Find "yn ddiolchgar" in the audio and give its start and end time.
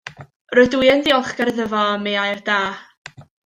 0.93-1.53